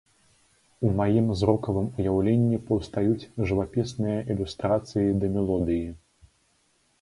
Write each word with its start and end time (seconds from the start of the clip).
У 0.87 0.89
маім 0.99 1.27
зрокавым 1.41 1.89
уяўленні 2.03 2.59
паўстаюць 2.69 3.29
жывапісныя 3.51 4.17
ілюстрацыі 4.35 5.07
да 5.21 5.31
мелодыі. 5.39 5.85